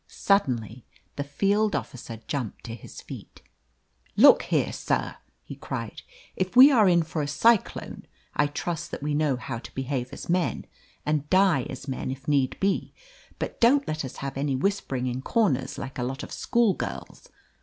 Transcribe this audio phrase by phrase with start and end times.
[0.07, 0.83] Suddenly
[1.15, 3.43] the field officer jumped to his feet.
[4.17, 6.01] "Look here, sir!" he cried.
[6.35, 10.11] "If we are in for a cyclone, I trust that we know how to behave
[10.11, 10.65] as men
[11.05, 12.95] and die as men, if need be!
[13.37, 17.29] But don't let us have any whispering in corners, like a lot of schoolgirls.